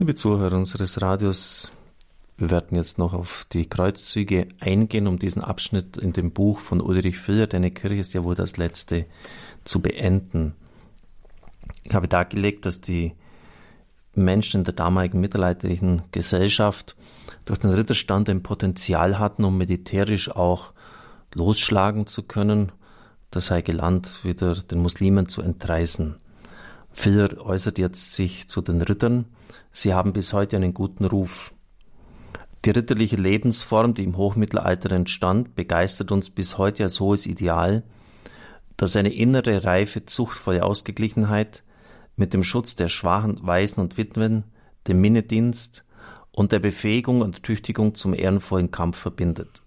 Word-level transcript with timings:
Liebe 0.00 0.14
Zuhörer 0.14 0.56
unseres 0.56 1.02
Radios, 1.02 1.72
wir 2.36 2.50
werden 2.50 2.76
jetzt 2.76 2.98
noch 2.98 3.14
auf 3.14 3.46
die 3.52 3.68
Kreuzzüge 3.68 4.46
eingehen, 4.60 5.08
um 5.08 5.18
diesen 5.18 5.42
Abschnitt 5.42 5.96
in 5.96 6.12
dem 6.12 6.30
Buch 6.30 6.60
von 6.60 6.80
Ulrich 6.80 7.18
Filler, 7.18 7.48
Deine 7.48 7.72
Kirche 7.72 7.98
ist 7.98 8.14
ja 8.14 8.22
wohl 8.22 8.36
das 8.36 8.58
letzte, 8.58 9.06
zu 9.64 9.82
beenden. 9.82 10.54
Ich 11.82 11.94
habe 11.94 12.06
dargelegt, 12.06 12.64
dass 12.64 12.80
die 12.80 13.14
Menschen 14.14 14.60
in 14.60 14.64
der 14.64 14.74
damaligen 14.74 15.18
mittelalterlichen 15.18 16.02
Gesellschaft 16.12 16.94
durch 17.44 17.58
den 17.58 17.70
Ritterstand 17.70 18.28
ein 18.28 18.44
Potenzial 18.44 19.18
hatten, 19.18 19.42
um 19.42 19.58
militärisch 19.58 20.30
auch 20.30 20.74
losschlagen 21.34 22.06
zu 22.06 22.22
können, 22.22 22.70
das 23.32 23.50
heilige 23.50 23.72
Land 23.72 24.24
wieder 24.24 24.54
den 24.62 24.78
Muslimen 24.78 25.28
zu 25.28 25.42
entreißen. 25.42 26.20
Filler 26.92 27.40
äußert 27.44 27.78
jetzt 27.78 28.14
sich 28.14 28.48
zu 28.48 28.60
den 28.60 28.82
Rittern. 28.82 29.26
Sie 29.72 29.94
haben 29.94 30.12
bis 30.12 30.32
heute 30.32 30.56
einen 30.56 30.74
guten 30.74 31.04
Ruf. 31.04 31.52
Die 32.64 32.70
ritterliche 32.70 33.16
Lebensform, 33.16 33.94
die 33.94 34.04
im 34.04 34.16
Hochmittelalter 34.16 34.90
entstand, 34.90 35.54
begeistert 35.54 36.10
uns 36.10 36.28
bis 36.30 36.58
heute 36.58 36.82
als 36.82 36.98
hohes 36.98 37.26
Ideal, 37.26 37.84
das 38.76 38.96
eine 38.96 39.12
innere, 39.12 39.64
reife, 39.64 40.06
zuchtvolle 40.06 40.64
Ausgeglichenheit 40.64 41.62
mit 42.16 42.34
dem 42.34 42.42
Schutz 42.42 42.74
der 42.74 42.88
Schwachen, 42.88 43.38
Waisen 43.42 43.80
und 43.80 43.96
Witwen, 43.96 44.44
dem 44.86 45.00
Minnedienst 45.00 45.84
und 46.32 46.52
der 46.52 46.58
Befähigung 46.58 47.20
und 47.20 47.42
Tüchtigung 47.42 47.94
zum 47.94 48.14
ehrenvollen 48.14 48.70
Kampf 48.70 48.98
verbindet. 48.98 49.62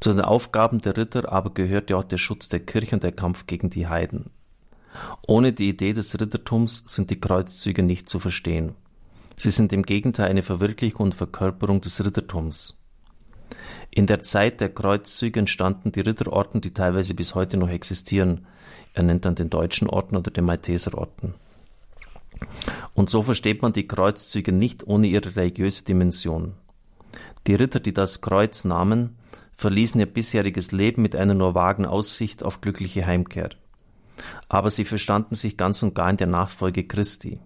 Zu 0.00 0.12
den 0.12 0.20
Aufgaben 0.20 0.80
der 0.80 0.96
Ritter 0.96 1.32
aber 1.32 1.54
gehört 1.54 1.90
ja 1.90 1.96
auch 1.96 2.04
der 2.04 2.18
Schutz 2.18 2.48
der 2.48 2.60
Kirche 2.60 2.96
und 2.96 3.02
der 3.02 3.12
Kampf 3.12 3.46
gegen 3.46 3.70
die 3.70 3.86
Heiden. 3.86 4.30
Ohne 5.26 5.52
die 5.52 5.68
Idee 5.68 5.92
des 5.92 6.20
Rittertums 6.20 6.84
sind 6.86 7.10
die 7.10 7.20
Kreuzzüge 7.20 7.82
nicht 7.82 8.08
zu 8.08 8.18
verstehen. 8.18 8.74
Sie 9.36 9.50
sind 9.50 9.72
im 9.72 9.82
Gegenteil 9.82 10.30
eine 10.30 10.42
Verwirklichung 10.42 11.06
und 11.06 11.14
Verkörperung 11.14 11.80
des 11.80 12.04
Rittertums. 12.04 12.78
In 13.90 14.06
der 14.06 14.22
Zeit 14.22 14.60
der 14.60 14.70
Kreuzzüge 14.70 15.40
entstanden 15.40 15.92
die 15.92 16.00
Ritterorden, 16.00 16.60
die 16.60 16.72
teilweise 16.72 17.14
bis 17.14 17.34
heute 17.34 17.56
noch 17.56 17.68
existieren. 17.68 18.46
Er 18.94 19.02
nennt 19.02 19.24
dann 19.24 19.34
den 19.34 19.50
Deutschen 19.50 19.88
Orden 19.88 20.16
oder 20.16 20.30
den 20.30 20.44
Malteserorden. 20.44 21.34
Und 22.94 23.10
so 23.10 23.22
versteht 23.22 23.62
man 23.62 23.72
die 23.72 23.86
Kreuzzüge 23.86 24.52
nicht 24.52 24.86
ohne 24.86 25.06
ihre 25.06 25.36
religiöse 25.36 25.84
Dimension. 25.84 26.54
Die 27.46 27.54
Ritter, 27.54 27.80
die 27.80 27.92
das 27.92 28.20
Kreuz 28.20 28.64
nahmen, 28.64 29.16
verließen 29.56 30.00
ihr 30.00 30.06
bisheriges 30.06 30.72
Leben 30.72 31.02
mit 31.02 31.14
einer 31.14 31.34
nur 31.34 31.54
vagen 31.54 31.86
Aussicht 31.86 32.42
auf 32.42 32.60
glückliche 32.60 33.06
Heimkehr. 33.06 33.50
Aber 34.48 34.70
sie 34.70 34.84
verstanden 34.84 35.34
sich 35.34 35.56
ganz 35.56 35.82
und 35.82 35.94
gar 35.94 36.10
in 36.10 36.16
der 36.16 36.26
Nachfolge 36.26 36.84
Christi. 36.84 37.40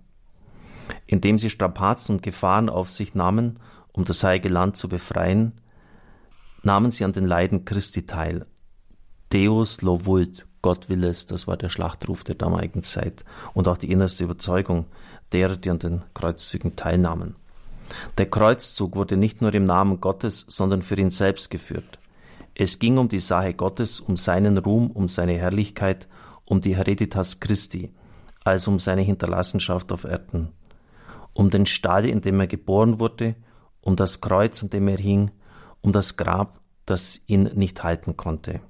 Indem 1.06 1.38
sie 1.38 1.50
Strapazen 1.50 2.16
und 2.16 2.22
Gefahren 2.22 2.68
auf 2.68 2.88
sich 2.90 3.14
nahmen, 3.14 3.60
um 3.92 4.04
das 4.04 4.22
heilige 4.22 4.48
Land 4.48 4.76
zu 4.76 4.88
befreien, 4.88 5.52
nahmen 6.62 6.90
sie 6.90 7.04
an 7.04 7.12
den 7.12 7.24
Leiden 7.24 7.64
Christi 7.64 8.06
teil. 8.06 8.46
Deus 9.32 9.82
lo 9.82 10.04
vult, 10.04 10.46
Gott 10.62 10.88
will 10.88 11.04
es, 11.04 11.26
das 11.26 11.46
war 11.46 11.56
der 11.56 11.68
Schlachtruf 11.68 12.24
der 12.24 12.34
damaligen 12.34 12.82
Zeit 12.82 13.24
und 13.54 13.68
auch 13.68 13.76
die 13.76 13.90
innerste 13.90 14.24
Überzeugung 14.24 14.86
derer, 15.32 15.56
die 15.56 15.70
an 15.70 15.78
den 15.78 16.02
Kreuzzügen 16.14 16.76
teilnahmen. 16.76 17.36
Der 18.18 18.28
Kreuzzug 18.28 18.96
wurde 18.96 19.16
nicht 19.16 19.42
nur 19.42 19.54
im 19.54 19.66
Namen 19.66 20.00
Gottes, 20.00 20.44
sondern 20.48 20.82
für 20.82 20.96
ihn 20.96 21.10
selbst 21.10 21.50
geführt. 21.50 21.98
Es 22.54 22.78
ging 22.78 22.98
um 22.98 23.08
die 23.08 23.20
Sache 23.20 23.54
Gottes, 23.54 24.00
um 24.00 24.16
seinen 24.16 24.58
Ruhm, 24.58 24.90
um 24.90 25.08
seine 25.08 25.38
Herrlichkeit, 25.38 26.08
um 26.46 26.60
die 26.60 26.76
Hereditas 26.76 27.40
Christi, 27.40 27.92
also 28.44 28.70
um 28.70 28.78
seine 28.78 29.02
Hinterlassenschaft 29.02 29.92
auf 29.92 30.04
Erden, 30.04 30.52
um 31.34 31.50
den 31.50 31.66
Stall, 31.66 32.06
in 32.06 32.22
dem 32.22 32.40
er 32.40 32.46
geboren 32.46 32.98
wurde, 32.98 33.34
um 33.82 33.96
das 33.96 34.20
Kreuz, 34.20 34.62
an 34.62 34.70
dem 34.70 34.88
er 34.88 34.98
hing, 34.98 35.30
um 35.82 35.92
das 35.92 36.16
Grab, 36.16 36.60
das 36.86 37.20
ihn 37.26 37.50
nicht 37.54 37.84
halten 37.84 38.16
konnte. 38.16 38.60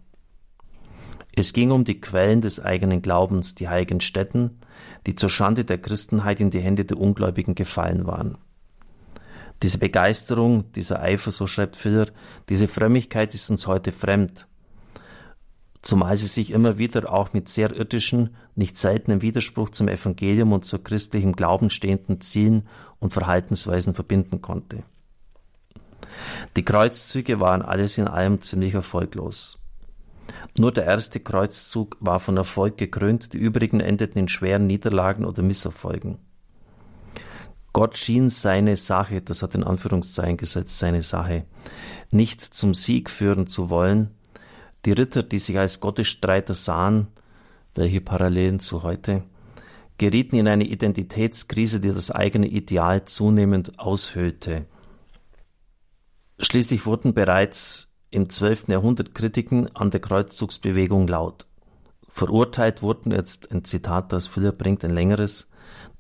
Es 1.35 1.53
ging 1.53 1.71
um 1.71 1.85
die 1.85 2.01
Quellen 2.01 2.41
des 2.41 2.61
eigenen 2.61 3.03
Glaubens, 3.03 3.55
die 3.55 3.69
heiligen 3.69 4.01
Stätten, 4.01 4.59
die 5.07 5.15
zur 5.15 5.29
Schande 5.29 5.67
der 5.67 5.79
Christenheit 5.79 6.41
in 6.41 6.51
die 6.51 6.61
Hände 6.61 6.87
der 6.87 6.99
Ungläubigen 6.99 7.55
gefallen 7.55 8.07
waren. 8.07 8.39
Diese 9.63 9.79
Begeisterung, 9.79 10.73
dieser 10.73 11.01
Eifer, 11.01 11.31
so 11.31 11.47
schreibt 11.47 11.77
Filler, 11.77 12.09
diese 12.49 12.69
Frömmigkeit 12.69 13.35
ist 13.35 13.51
uns 13.51 13.67
heute 13.67 13.93
fremd, 13.93 14.47
zumal 15.87 16.17
sie 16.17 16.27
sich 16.27 16.51
immer 16.51 16.79
wieder 16.79 17.13
auch 17.13 17.33
mit 17.33 17.49
sehr 17.49 17.73
irdischen, 17.73 18.35
nicht 18.57 18.77
seltenen 18.77 19.23
Widerspruch 19.23 19.71
zum 19.71 19.87
Evangelium 19.87 20.53
und 20.53 20.65
zur 20.65 20.83
christlichen 20.83 21.35
Glauben 21.35 21.71
stehenden 21.71 22.21
Zielen 22.21 22.67
und 22.99 23.13
Verhaltensweisen 23.13 23.95
verbinden 23.95 24.43
konnte. 24.43 24.83
Die 26.57 26.65
Kreuzzüge 26.65 27.39
waren 27.39 27.63
alles 27.63 27.99
in 27.99 28.09
allem 28.09 28.41
ziemlich 28.41 28.75
erfolglos. 28.75 29.63
Nur 30.59 30.73
der 30.73 30.87
erste 30.87 31.21
Kreuzzug 31.21 31.97
war 32.01 32.19
von 32.19 32.37
Erfolg 32.37 32.79
gekrönt, 32.79 33.33
die 33.33 33.39
übrigen 33.39 33.79
endeten 33.79 34.19
in 34.19 34.29
schweren 34.29 34.67
Niederlagen 34.67 35.25
oder 35.25 35.43
Misserfolgen. 35.43 36.19
Gott 37.73 37.97
schien 37.97 38.29
seine 38.29 38.77
Sache, 38.77 39.21
das 39.21 39.43
hat 39.43 39.55
in 39.55 39.63
Anführungszeichen 39.63 40.39
gesetzt, 40.39 40.79
seine 40.79 41.03
Sache, 41.03 41.45
nicht 42.11 42.43
zum 42.43 42.75
Sieg 42.75 43.09
führen 43.09 43.47
zu 43.47 43.69
wollen. 43.69 44.16
Die 44.87 44.93
Ritter, 44.93 45.25
die 45.25 45.39
sich 45.39 45.59
als 45.59 45.81
Gottesstreiter 45.81 46.55
sahen, 46.55 47.09
welche 47.75 48.01
Parallelen 48.01 48.61
zu 48.61 48.85
heute, 48.85 49.25
gerieten 49.99 50.37
in 50.37 50.47
eine 50.47 50.65
Identitätskrise, 50.65 51.81
die 51.81 51.89
das 51.89 52.13
eigene 52.13 52.47
Ideal 52.47 53.05
zunehmend 53.05 53.81
aushöhlte. 53.81 54.67
Schließlich 56.39 56.87
wurden 56.87 57.15
bereits 57.15 57.93
im 58.11 58.31
12. 58.31 58.69
Jahrhundert 58.69 59.13
Kritiken 59.13 59.75
an 59.75 59.91
der 59.91 59.99
Kreuzzugsbewegung 59.99 61.09
laut. 61.09 61.47
Verurteilt 62.09 62.81
wurden, 62.81 63.11
jetzt 63.11 63.51
ein 63.51 63.65
Zitat, 63.65 64.13
das 64.13 64.29
Philipp 64.29 64.57
bringt, 64.57 64.85
ein 64.85 64.95
längeres, 64.95 65.51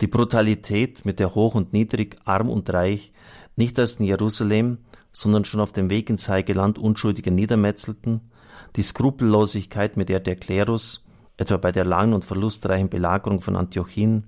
die 0.00 0.06
Brutalität, 0.06 1.04
mit 1.04 1.18
der 1.18 1.34
Hoch 1.34 1.56
und 1.56 1.72
Niedrig, 1.72 2.18
Arm 2.24 2.48
und 2.48 2.70
Reich 2.70 3.12
nicht 3.56 3.78
erst 3.78 3.98
in 3.98 4.06
Jerusalem, 4.06 4.78
sondern 5.12 5.44
schon 5.44 5.60
auf 5.60 5.72
dem 5.72 5.90
Weg 5.90 6.08
ins 6.08 6.28
Heilige 6.28 6.52
Land 6.52 6.78
Unschuldige 6.78 7.32
niedermetzelten, 7.32 8.30
die 8.76 8.82
Skrupellosigkeit, 8.82 9.96
mit 9.96 10.08
der 10.08 10.20
der 10.20 10.36
Klerus, 10.36 11.04
etwa 11.38 11.56
bei 11.56 11.72
der 11.72 11.84
langen 11.84 12.12
und 12.12 12.24
verlustreichen 12.24 12.88
Belagerung 12.88 13.40
von 13.40 13.56
Antiochien, 13.56 14.24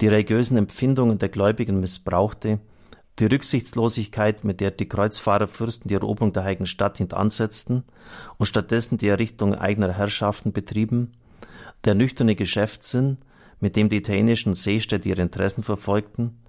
die 0.00 0.08
religiösen 0.08 0.56
Empfindungen 0.56 1.18
der 1.18 1.28
Gläubigen 1.28 1.80
missbrauchte, 1.80 2.60
die 3.18 3.26
Rücksichtslosigkeit, 3.26 4.44
mit 4.44 4.60
der 4.60 4.70
die 4.70 4.88
Kreuzfahrerfürsten 4.88 5.88
die 5.88 5.94
Eroberung 5.94 6.32
der 6.32 6.44
heiligen 6.44 6.66
Stadt 6.66 6.98
hintansetzten 6.98 7.84
und 8.38 8.46
stattdessen 8.46 8.98
die 8.98 9.08
Errichtung 9.08 9.54
eigener 9.54 9.92
Herrschaften 9.92 10.52
betrieben, 10.52 11.12
der 11.84 11.94
nüchterne 11.94 12.34
Geschäftssinn, 12.34 13.18
mit 13.60 13.76
dem 13.76 13.88
die 13.88 13.98
italienischen 13.98 14.54
Seestädte 14.54 15.08
ihre 15.08 15.22
Interessen 15.22 15.62
verfolgten, 15.62 16.41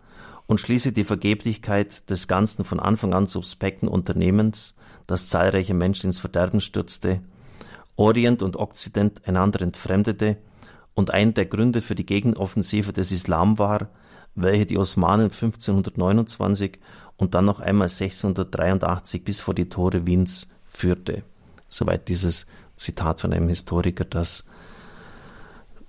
und 0.47 0.59
schließlich 0.59 0.93
die 0.93 1.03
Vergeblichkeit 1.03 2.09
des 2.09 2.27
ganzen 2.27 2.65
von 2.65 2.79
Anfang 2.79 3.13
an 3.13 3.25
suspekten 3.25 3.87
Unternehmens, 3.87 4.75
das 5.07 5.27
zahlreiche 5.27 5.73
Menschen 5.73 6.07
ins 6.07 6.19
Verderben 6.19 6.61
stürzte, 6.61 7.21
Orient 7.95 8.41
und 8.41 8.55
Okzident 8.55 9.27
einander 9.27 9.61
entfremdete 9.61 10.37
und 10.93 11.11
ein 11.11 11.33
der 11.33 11.45
Gründe 11.45 11.81
für 11.81 11.95
die 11.95 12.05
Gegenoffensive 12.05 12.93
des 12.93 13.11
Islam 13.11 13.59
war, 13.59 13.89
welche 14.35 14.65
die 14.65 14.77
Osmanen 14.77 15.25
1529 15.25 16.79
und 17.17 17.35
dann 17.35 17.45
noch 17.45 17.59
einmal 17.59 17.87
1683 17.87 19.23
bis 19.23 19.41
vor 19.41 19.53
die 19.53 19.69
Tore 19.69 20.07
Wiens 20.07 20.47
führte. 20.65 21.23
Soweit 21.67 22.07
dieses 22.07 22.47
Zitat 22.75 23.21
von 23.21 23.33
einem 23.33 23.49
Historiker, 23.49 24.05
das 24.05 24.45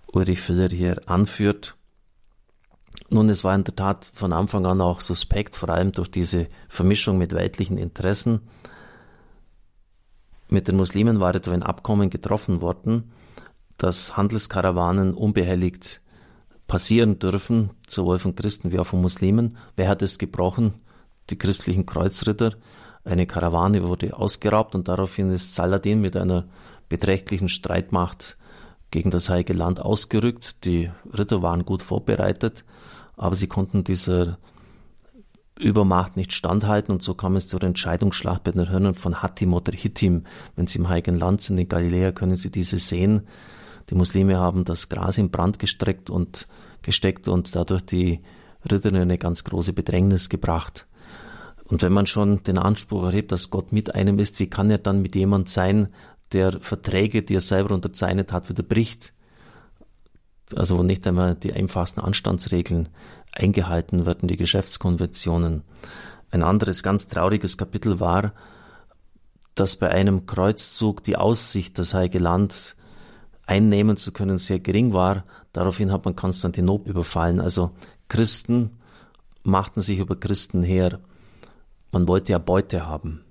Ulrich 0.06 0.40
Filler 0.40 0.68
hier 0.68 1.00
anführt. 1.06 1.74
Nun, 3.10 3.28
es 3.28 3.44
war 3.44 3.54
in 3.54 3.64
der 3.64 3.76
Tat 3.76 4.10
von 4.12 4.32
Anfang 4.32 4.66
an 4.66 4.80
auch 4.80 5.00
suspekt, 5.00 5.56
vor 5.56 5.68
allem 5.68 5.92
durch 5.92 6.10
diese 6.10 6.48
Vermischung 6.68 7.18
mit 7.18 7.32
weltlichen 7.32 7.78
Interessen. 7.78 8.40
Mit 10.48 10.68
den 10.68 10.76
Muslimen 10.76 11.20
war 11.20 11.34
etwa 11.34 11.52
ein 11.52 11.62
Abkommen 11.62 12.10
getroffen 12.10 12.60
worden, 12.60 13.12
dass 13.76 14.16
Handelskarawanen 14.16 15.14
unbehelligt 15.14 16.00
passieren 16.66 17.18
dürfen, 17.18 17.70
sowohl 17.86 18.18
von 18.18 18.34
Christen 18.34 18.72
wie 18.72 18.78
auch 18.78 18.86
von 18.86 19.02
Muslimen. 19.02 19.58
Wer 19.76 19.88
hat 19.88 20.02
es 20.02 20.18
gebrochen? 20.18 20.74
Die 21.30 21.38
christlichen 21.38 21.86
Kreuzritter. 21.86 22.54
Eine 23.04 23.26
Karawane 23.26 23.86
wurde 23.86 24.16
ausgeraubt 24.16 24.74
und 24.74 24.88
daraufhin 24.88 25.30
ist 25.30 25.54
Saladin 25.54 26.00
mit 26.00 26.16
einer 26.16 26.46
beträchtlichen 26.88 27.48
Streitmacht 27.48 28.36
gegen 28.94 29.10
das 29.10 29.28
Heilige 29.28 29.54
Land 29.54 29.80
ausgerückt. 29.80 30.64
Die 30.64 30.88
Ritter 31.12 31.42
waren 31.42 31.64
gut 31.64 31.82
vorbereitet, 31.82 32.64
aber 33.16 33.34
sie 33.34 33.48
konnten 33.48 33.82
dieser 33.82 34.38
Übermacht 35.58 36.16
nicht 36.16 36.32
standhalten 36.32 36.92
und 36.92 37.02
so 37.02 37.14
kam 37.14 37.34
es 37.34 37.48
zur 37.48 37.60
Entscheidungsschlacht 37.64 38.44
bei 38.44 38.52
den 38.52 38.70
Hörnern 38.70 38.94
von 38.94 39.20
Hattim 39.20 39.52
oder 39.52 39.72
Hittim. 39.72 40.26
Wenn 40.54 40.68
sie 40.68 40.78
im 40.78 40.88
Heiligen 40.88 41.18
Land 41.18 41.42
sind, 41.42 41.58
in 41.58 41.68
Galiläa, 41.68 42.12
können 42.12 42.36
sie 42.36 42.52
diese 42.52 42.78
sehen. 42.78 43.26
Die 43.90 43.96
Muslime 43.96 44.38
haben 44.38 44.64
das 44.64 44.88
Gras 44.88 45.18
in 45.18 45.32
Brand 45.32 45.58
gestreckt 45.58 46.08
und 46.08 46.46
gesteckt 46.82 47.26
und 47.26 47.56
dadurch 47.56 47.82
die 47.82 48.20
Ritter 48.70 48.90
in 48.90 48.96
eine 48.96 49.18
ganz 49.18 49.42
große 49.42 49.72
Bedrängnis 49.72 50.28
gebracht. 50.28 50.86
Und 51.64 51.82
wenn 51.82 51.92
man 51.92 52.06
schon 52.06 52.44
den 52.44 52.58
Anspruch 52.58 53.04
erhebt, 53.04 53.32
dass 53.32 53.50
Gott 53.50 53.72
mit 53.72 53.92
einem 53.92 54.20
ist, 54.20 54.38
wie 54.38 54.48
kann 54.48 54.70
er 54.70 54.78
dann 54.78 55.02
mit 55.02 55.16
jemand 55.16 55.48
sein, 55.48 55.88
der 56.34 56.60
Verträge, 56.60 57.22
die 57.22 57.36
er 57.36 57.40
selber 57.40 57.74
unterzeichnet 57.74 58.32
hat, 58.32 58.48
wieder 58.48 58.62
bricht? 58.62 59.12
Also 60.54 60.78
wo 60.78 60.82
nicht 60.82 61.06
einmal 61.06 61.34
die 61.34 61.52
einfachsten 61.52 62.00
Anstandsregeln 62.00 62.90
eingehalten 63.32 64.04
werden, 64.04 64.28
die 64.28 64.36
Geschäftskonventionen. 64.36 65.62
Ein 66.30 66.42
anderes 66.42 66.82
ganz 66.82 67.08
trauriges 67.08 67.56
Kapitel 67.56 68.00
war, 68.00 68.32
dass 69.54 69.76
bei 69.76 69.88
einem 69.88 70.26
Kreuzzug 70.26 71.04
die 71.04 71.16
Aussicht, 71.16 71.78
das 71.78 71.94
Heilige 71.94 72.18
Land 72.18 72.76
einnehmen 73.46 73.96
zu 73.96 74.12
können, 74.12 74.38
sehr 74.38 74.58
gering 74.58 74.92
war. 74.92 75.24
Daraufhin 75.52 75.92
hat 75.92 76.04
man 76.04 76.16
Konstantinopel 76.16 76.90
überfallen. 76.90 77.40
Also 77.40 77.70
Christen 78.08 78.70
machten 79.44 79.80
sich 79.80 79.98
über 79.98 80.16
Christen 80.16 80.62
her. 80.62 80.98
Man 81.92 82.08
wollte 82.08 82.32
ja 82.32 82.38
Beute 82.38 82.86
haben. 82.86 83.24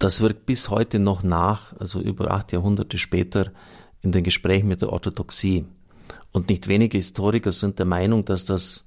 Das 0.00 0.22
wirkt 0.22 0.46
bis 0.46 0.70
heute 0.70 0.98
noch 0.98 1.22
nach, 1.22 1.78
also 1.78 2.00
über 2.00 2.30
acht 2.30 2.52
Jahrhunderte 2.52 2.96
später, 2.96 3.52
in 4.00 4.12
den 4.12 4.24
Gesprächen 4.24 4.66
mit 4.66 4.80
der 4.80 4.90
Orthodoxie. 4.90 5.66
Und 6.32 6.48
nicht 6.48 6.68
wenige 6.68 6.96
Historiker 6.96 7.52
sind 7.52 7.78
der 7.78 7.84
Meinung, 7.84 8.24
dass 8.24 8.46
das 8.46 8.86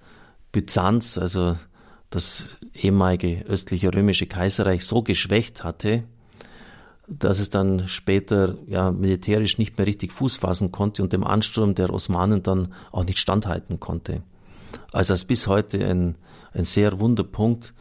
Byzanz, 0.51 1.19
also 1.19 1.55
das 2.09 2.57
ehemalige 2.73 3.45
östliche 3.45 3.93
römische 3.93 4.25
Kaiserreich, 4.25 4.87
so 4.87 5.03
geschwächt 5.03 5.63
hatte, 5.63 6.03
dass 7.07 7.39
es 7.39 7.51
dann 7.51 7.87
später 7.89 8.57
ja 8.65 8.89
militärisch 8.89 9.59
nicht 9.59 9.77
mehr 9.77 9.85
richtig 9.85 10.13
Fuß 10.13 10.37
fassen 10.37 10.71
konnte 10.71 11.03
und 11.03 11.13
dem 11.13 11.23
Ansturm 11.23 11.75
der 11.75 11.93
Osmanen 11.93 12.41
dann 12.41 12.73
auch 12.91 13.05
nicht 13.05 13.19
standhalten 13.19 13.79
konnte. 13.79 14.23
Also 14.91 15.13
das 15.13 15.21
ist 15.21 15.27
bis 15.27 15.45
heute 15.45 15.85
ein, 15.85 16.15
ein 16.53 16.65
sehr 16.65 16.99
wunder 16.99 17.23
Punkt. 17.23 17.75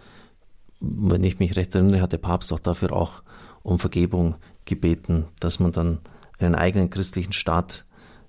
Wenn 0.85 1.23
ich 1.23 1.39
mich 1.39 1.55
recht 1.55 1.77
erinnere, 1.77 2.01
hat 2.03 2.11
der 2.11 2.19
Papst 2.19 2.53
auch 2.53 2.59
dafür 2.59 2.93
auch 2.93 3.23
um 3.63 3.79
Vergebung 3.79 4.35
gebeten, 4.65 5.27
dass 5.39 5.61
man 5.61 5.71
dann 5.71 6.01
einen 6.41 6.57
eigenen 6.57 6.91
christlichen 6.91 7.33
Staat 7.33 7.85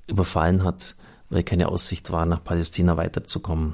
überfallen 0.05 0.63
hat, 0.63 0.95
weil 1.31 1.41
keine 1.41 1.67
Aussicht 1.67 2.11
war, 2.11 2.27
nach 2.27 2.43
Palästina 2.43 2.95
weiterzukommen. 2.95 3.73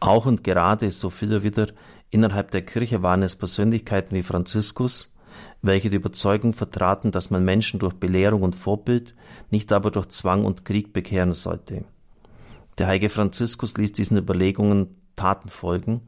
Auch 0.00 0.24
und 0.24 0.42
gerade, 0.42 0.90
so 0.90 1.10
viel 1.10 1.32
er 1.32 1.42
wieder, 1.42 1.66
innerhalb 2.08 2.50
der 2.50 2.62
Kirche 2.62 3.02
waren 3.02 3.22
es 3.22 3.36
Persönlichkeiten 3.36 4.16
wie 4.16 4.22
Franziskus, 4.22 5.14
welche 5.60 5.90
die 5.90 5.96
Überzeugung 5.96 6.54
vertraten, 6.54 7.10
dass 7.10 7.30
man 7.30 7.44
Menschen 7.44 7.78
durch 7.78 7.92
Belehrung 7.92 8.42
und 8.42 8.56
Vorbild, 8.56 9.14
nicht 9.50 9.70
aber 9.70 9.90
durch 9.90 10.08
Zwang 10.08 10.46
und 10.46 10.64
Krieg 10.64 10.94
bekehren 10.94 11.34
sollte. 11.34 11.84
Der 12.78 12.86
heilige 12.86 13.10
Franziskus 13.10 13.76
ließ 13.76 13.92
diesen 13.92 14.16
Überlegungen 14.16 14.96
Taten 15.14 15.50
folgen 15.50 16.00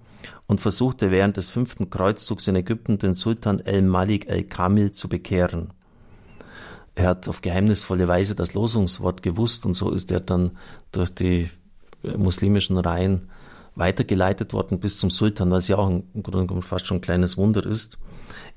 und 0.46 0.60
versuchte 0.60 1.10
während 1.10 1.36
des 1.36 1.50
fünften 1.50 1.90
Kreuzzugs 1.90 2.48
in 2.48 2.56
Ägypten 2.56 2.98
den 2.98 3.14
Sultan 3.14 3.60
el-Malik 3.60 4.28
el-Kamil 4.28 4.92
zu 4.92 5.08
bekehren. 5.08 5.72
Er 6.94 7.08
hat 7.08 7.28
auf 7.28 7.40
geheimnisvolle 7.40 8.06
Weise 8.08 8.34
das 8.34 8.54
Losungswort 8.54 9.22
gewusst 9.22 9.64
und 9.64 9.74
so 9.74 9.90
ist 9.90 10.10
er 10.10 10.20
dann 10.20 10.52
durch 10.90 11.14
die 11.14 11.50
muslimischen 12.02 12.76
Reihen 12.78 13.30
weitergeleitet 13.74 14.52
worden 14.52 14.80
bis 14.80 14.98
zum 14.98 15.10
Sultan, 15.10 15.50
was 15.50 15.68
ja 15.68 15.78
auch 15.78 15.88
im 15.88 16.22
Grunde 16.22 16.46
genommen 16.46 16.62
fast 16.62 16.86
schon 16.86 16.98
ein 16.98 17.02
kleines 17.02 17.36
Wunder 17.36 17.64
ist. 17.64 17.98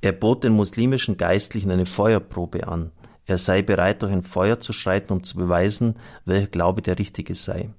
Er 0.01 0.11
bot 0.11 0.43
den 0.43 0.53
muslimischen 0.53 1.17
Geistlichen 1.17 1.71
eine 1.71 1.85
Feuerprobe 1.85 2.67
an. 2.67 2.91
Er 3.25 3.37
sei 3.37 3.61
bereit, 3.61 4.01
durch 4.01 4.11
ein 4.11 4.23
Feuer 4.23 4.59
zu 4.59 4.73
schreiten, 4.73 5.13
um 5.13 5.23
zu 5.23 5.37
beweisen, 5.37 5.95
welcher 6.25 6.47
Glaube 6.47 6.81
der 6.81 6.99
richtige 6.99 7.33
sei. 7.33 7.69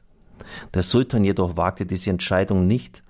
Der 0.74 0.82
Sultan 0.82 1.24
jedoch 1.24 1.56
wagte 1.56 1.86
diese 1.86 2.10
Entscheidung 2.10 2.66
nicht, 2.66 3.02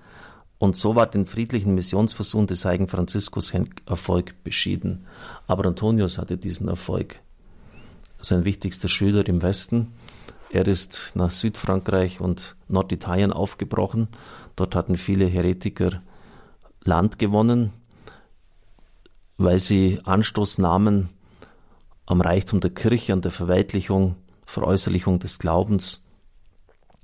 und 0.58 0.76
so 0.76 0.96
war 0.96 1.06
den 1.06 1.26
friedlichen 1.26 1.74
Missionsversuch 1.74 2.46
des 2.46 2.64
heiligen 2.64 2.88
Franziskus 2.88 3.52
Erfolg 3.86 4.42
beschieden. 4.42 5.06
Aber 5.46 5.66
Antonius 5.66 6.18
hatte 6.18 6.38
diesen 6.38 6.68
Erfolg. 6.68 7.20
Sein 8.20 8.44
wichtigster 8.44 8.88
Schüler 8.88 9.26
im 9.28 9.42
Westen. 9.42 9.92
Er 10.50 10.66
ist 10.66 11.12
nach 11.14 11.30
Südfrankreich 11.30 12.20
und 12.20 12.56
Norditalien 12.68 13.32
aufgebrochen. 13.32 14.08
Dort 14.56 14.74
hatten 14.74 14.96
viele 14.96 15.26
Heretiker 15.26 16.02
Land 16.84 17.18
gewonnen 17.18 17.72
weil 19.38 19.58
sie 19.58 20.00
Anstoß 20.04 20.58
nahmen 20.58 21.10
am 22.06 22.20
Reichtum 22.20 22.60
der 22.60 22.70
Kirche, 22.70 23.12
an 23.12 23.20
der 23.20 23.30
Verweitlichung, 23.30 24.16
Veräußerlichung 24.46 25.18
des 25.18 25.38
Glaubens. 25.38 26.05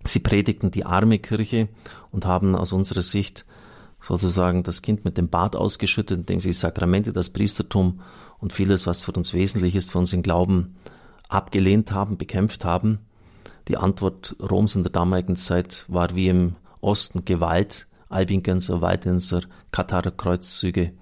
Sie 0.05 0.21
predigten 0.21 0.71
die 0.71 0.85
arme 0.85 1.19
Kirche 1.19 1.69
und 2.11 2.27
haben 2.27 2.55
aus 2.55 2.73
unserer 2.73 3.03
Sicht 3.03 3.45
sozusagen 4.01 4.63
das 4.65 4.83
Kind 4.83 5.05
mit 5.05 5.17
dem 5.17 5.29
Bad 5.29 5.55
ausgeschüttet, 5.55 6.19
indem 6.19 6.41
sie 6.41 6.53
Sakramente, 6.53 7.13
das 7.13 7.31
Priestertum 7.31 8.01
und 8.39 8.53
vieles, 8.53 8.87
was 8.87 9.03
für 9.03 9.13
uns 9.13 9.33
wesentlich 9.33 9.77
ist, 9.77 9.93
für 9.93 9.99
unseren 9.99 10.23
Glauben, 10.23 10.75
abgelehnt 11.29 11.93
haben, 11.93 12.19
bekämpft 12.19 12.65
haben. 12.65 12.99
Die 13.69 13.77
Antwort 13.77 14.35
Roms 14.41 14.75
in 14.75 14.83
der 14.83 14.91
damaligen 14.91 15.37
Zeit 15.37 15.85
war 15.87 16.15
wie 16.17 16.29
im 16.29 16.57
Osten 16.81 17.25
Gewalt, 17.25 17.87
Albingenser, 18.09 18.81
Waldenser, 18.81 19.43
Katarer 19.71 20.11
Kreuzzüge 20.11 20.93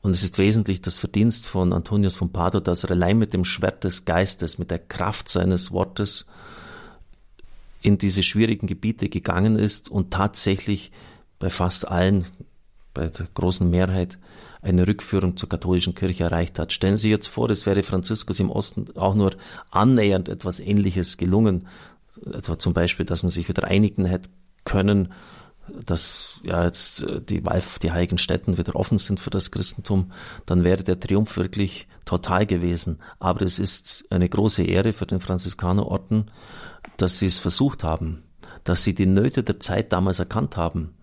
und 0.00 0.12
es 0.12 0.22
ist 0.22 0.38
wesentlich 0.38 0.80
das 0.80 0.96
Verdienst 0.96 1.46
von 1.46 1.72
Antonius 1.72 2.16
von 2.16 2.32
Padua, 2.32 2.60
dass 2.60 2.84
er 2.84 2.92
allein 2.92 3.18
mit 3.18 3.32
dem 3.32 3.44
Schwert 3.44 3.84
des 3.84 4.04
Geistes, 4.04 4.58
mit 4.58 4.70
der 4.70 4.78
Kraft 4.78 5.28
seines 5.28 5.72
Wortes 5.72 6.26
in 7.80 7.98
diese 7.98 8.22
schwierigen 8.22 8.66
Gebiete 8.66 9.08
gegangen 9.08 9.56
ist 9.56 9.88
und 9.88 10.12
tatsächlich 10.12 10.90
bei 11.38 11.50
fast 11.50 11.86
allen, 11.86 12.26
bei 12.94 13.08
der 13.08 13.28
großen 13.34 13.68
Mehrheit, 13.68 14.18
eine 14.60 14.86
Rückführung 14.86 15.36
zur 15.36 15.48
katholischen 15.48 15.94
Kirche 15.94 16.24
erreicht 16.24 16.58
hat. 16.58 16.72
Stellen 16.72 16.96
Sie 16.96 17.10
jetzt 17.10 17.28
vor, 17.28 17.48
es 17.50 17.64
wäre 17.64 17.84
Franziskus 17.84 18.40
im 18.40 18.50
Osten 18.50 18.86
auch 18.96 19.14
nur 19.14 19.36
annähernd 19.70 20.28
etwas 20.28 20.58
Ähnliches 20.58 21.16
gelungen, 21.16 21.68
etwa 22.26 22.58
zum 22.58 22.72
Beispiel, 22.72 23.06
dass 23.06 23.22
man 23.22 23.30
sich 23.30 23.48
wieder 23.48 23.64
einigen 23.64 24.04
hätte 24.04 24.30
können 24.64 25.12
dass 25.84 26.40
ja 26.44 26.64
jetzt 26.64 27.02
äh, 27.02 27.20
die, 27.20 27.42
die 27.82 27.92
heiligen 27.92 28.18
Städten 28.18 28.58
wieder 28.58 28.76
offen 28.76 28.98
sind 28.98 29.20
für 29.20 29.30
das 29.30 29.50
Christentum, 29.50 30.12
dann 30.46 30.64
wäre 30.64 30.82
der 30.82 31.00
Triumph 31.00 31.36
wirklich 31.36 31.88
total 32.04 32.46
gewesen. 32.46 32.98
Aber 33.18 33.42
es 33.42 33.58
ist 33.58 34.04
eine 34.10 34.28
große 34.28 34.62
Ehre 34.62 34.92
für 34.92 35.06
den 35.06 35.20
Franziskanerorden, 35.20 36.30
dass 36.98 37.18
sie 37.18 37.26
es 37.26 37.38
versucht 37.38 37.82
haben, 37.82 38.24
dass 38.64 38.82
sie 38.82 38.94
die 38.94 39.06
Nöte 39.06 39.42
der 39.42 39.58
Zeit 39.58 39.92
damals 39.92 40.18
erkannt 40.18 40.56
haben 40.58 40.94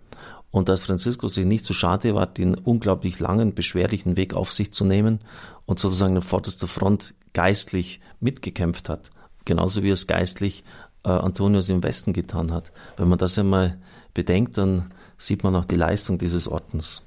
und 0.52 0.70
dass 0.70 0.84
Franziskus 0.84 1.34
sich 1.34 1.46
nicht 1.46 1.66
so 1.66 1.74
schade 1.74 2.16
war, 2.16 2.28
den 2.28 2.56
unglaublich 2.56 3.20
langen, 3.20 3.56
beschwerlichen 3.56 4.16
Weg 4.16 4.36
auf 4.36 4.54
sich 4.54 4.72
zu 4.72 4.86
nehmen 4.86 5.20
und 5.66 5.80
sozusagen 5.80 6.16
an 6.16 6.22
vorderster 6.22 6.68
Front 6.68 7.16
geistlich 7.34 8.00
mitgekämpft 8.20 8.88
hat. 8.88 9.10
Genauso 9.44 9.84
wie 9.84 9.90
es 9.90 10.08
geistlich 10.08 10.64
äh, 11.04 11.10
Antonius 11.10 11.70
im 11.70 11.84
Westen 11.84 12.14
getan 12.14 12.52
hat. 12.52 12.72
Wenn 12.98 13.10
man 13.10 13.18
das 13.18 13.38
einmal 13.38 13.78
bedenkt, 14.14 14.58
dann 14.58 14.94
sieht 15.18 15.44
man 15.44 15.56
auch 15.56 15.66
die 15.66 15.76
Leistung 15.76 16.18
dieses 16.18 16.48
Ordens. 16.48 17.04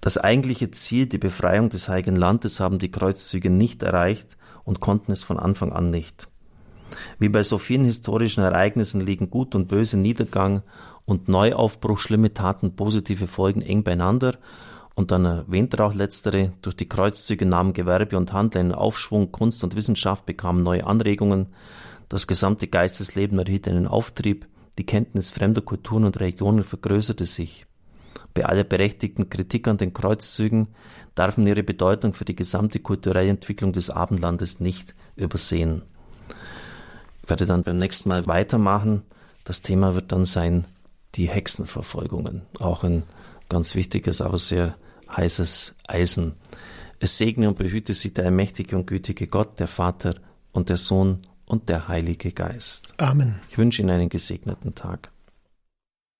Das 0.00 0.18
eigentliche 0.18 0.70
Ziel, 0.70 1.06
die 1.06 1.18
Befreiung 1.18 1.70
des 1.70 1.88
Heiligen 1.88 2.16
Landes, 2.16 2.60
haben 2.60 2.78
die 2.78 2.90
Kreuzzüge 2.90 3.50
nicht 3.50 3.82
erreicht 3.82 4.36
und 4.64 4.80
konnten 4.80 5.12
es 5.12 5.22
von 5.22 5.38
Anfang 5.38 5.72
an 5.72 5.90
nicht. 5.90 6.28
Wie 7.18 7.28
bei 7.28 7.42
so 7.42 7.58
vielen 7.58 7.84
historischen 7.84 8.42
Ereignissen 8.42 9.00
liegen 9.00 9.30
Gut 9.30 9.54
und 9.54 9.68
Böse, 9.68 9.96
Niedergang 9.96 10.62
und 11.04 11.28
Neuaufbruch, 11.28 11.98
schlimme 11.98 12.32
Taten, 12.34 12.76
positive 12.76 13.26
Folgen 13.26 13.62
eng 13.62 13.82
beieinander 13.82 14.38
und 14.94 15.10
dann 15.10 15.24
erwähnt 15.24 15.74
er 15.74 15.86
auch 15.86 15.94
letztere, 15.94 16.52
durch 16.60 16.76
die 16.76 16.88
Kreuzzüge 16.88 17.46
nahmen 17.46 17.72
Gewerbe 17.72 18.16
und 18.16 18.32
Handel 18.32 18.60
einen 18.60 18.72
Aufschwung, 18.72 19.32
Kunst 19.32 19.64
und 19.64 19.74
Wissenschaft 19.74 20.26
bekamen 20.26 20.62
neue 20.62 20.86
Anregungen, 20.86 21.46
das 22.08 22.26
gesamte 22.26 22.68
Geistesleben 22.68 23.38
erhielt 23.38 23.66
einen 23.68 23.86
Auftrieb, 23.86 24.46
die 24.78 24.84
Kenntnis 24.84 25.30
fremder 25.30 25.62
Kulturen 25.62 26.04
und 26.04 26.20
Religionen 26.20 26.62
vergrößerte 26.62 27.24
sich. 27.24 27.66
Bei 28.34 28.44
aller 28.44 28.64
berechtigten 28.64 29.30
Kritik 29.30 29.68
an 29.68 29.78
den 29.78 29.92
Kreuzzügen 29.92 30.68
darf 31.14 31.36
man 31.36 31.46
ihre 31.46 31.62
Bedeutung 31.62 32.14
für 32.14 32.24
die 32.24 32.36
gesamte 32.36 32.80
kulturelle 32.80 33.30
Entwicklung 33.30 33.72
des 33.72 33.90
Abendlandes 33.90 34.60
nicht 34.60 34.94
übersehen. 35.16 35.82
Ich 37.22 37.30
werde 37.30 37.46
dann 37.46 37.62
beim 37.62 37.78
nächsten 37.78 38.08
Mal 38.08 38.26
weitermachen. 38.26 39.02
Das 39.44 39.62
Thema 39.62 39.94
wird 39.94 40.12
dann 40.12 40.24
sein 40.24 40.66
die 41.14 41.28
Hexenverfolgungen. 41.28 42.42
Auch 42.58 42.84
ein 42.84 43.04
ganz 43.48 43.74
wichtiges, 43.74 44.20
aber 44.20 44.38
sehr 44.38 44.76
heißes 45.14 45.74
Eisen. 45.86 46.34
Es 47.00 47.18
segne 47.18 47.48
und 47.48 47.58
behüte 47.58 47.94
sie 47.94 48.14
der 48.14 48.26
allmächtige 48.26 48.76
und 48.76 48.86
gütige 48.86 49.26
Gott, 49.26 49.58
der 49.58 49.66
Vater 49.66 50.14
und 50.52 50.68
der 50.68 50.76
Sohn 50.76 51.20
und 51.44 51.68
der 51.68 51.88
Heilige 51.88 52.32
Geist. 52.32 52.94
Amen. 52.96 53.40
Ich 53.50 53.58
wünsche 53.58 53.82
Ihnen 53.82 53.90
einen 53.90 54.08
gesegneten 54.08 54.74
Tag. 54.74 55.10